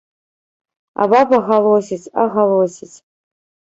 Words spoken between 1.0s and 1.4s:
А баба